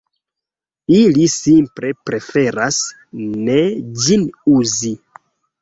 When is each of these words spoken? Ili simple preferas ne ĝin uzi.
Ili 0.99 1.27
simple 1.33 1.91
preferas 2.11 2.81
ne 3.27 3.59
ĝin 4.07 4.25
uzi. 4.57 4.95